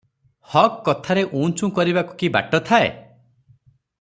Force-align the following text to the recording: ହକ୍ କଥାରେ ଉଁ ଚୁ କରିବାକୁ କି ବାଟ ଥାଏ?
ହକ୍ 0.53 0.79
କଥାରେ 0.87 1.25
ଉଁ 1.41 1.51
ଚୁ 1.61 1.69
କରିବାକୁ 1.79 2.17
କି 2.23 2.31
ବାଟ 2.39 2.63
ଥାଏ? 2.71 2.91